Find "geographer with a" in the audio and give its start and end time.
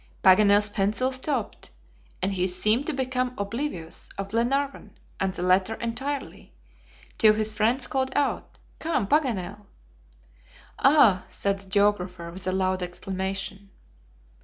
11.69-12.51